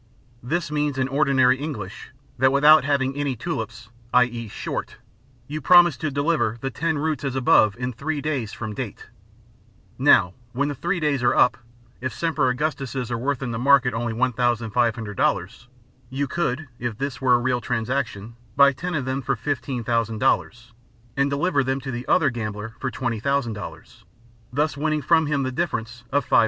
[0.41, 2.09] This means in ordinary English,
[2.39, 4.23] that without having any tulips (i.
[4.23, 4.97] e., short,)
[5.45, 9.09] you promise to deliver the ten roots as above in three days from date.
[9.99, 11.55] Now when the three days are up,
[12.01, 15.67] if Semper Augustuses are worth in the market only $1,500,
[16.09, 20.71] you could, if this were a real transaction, buy ten of them for $15,000,
[21.15, 24.03] and deliver them to the other gambler for $20,000,
[24.51, 26.39] thus winning from him the difference of $5,000.